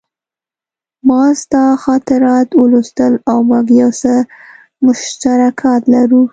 [1.07, 4.13] ما ستا خاطرات ولوستل او موږ یو څه
[4.85, 6.21] مشترکات لرو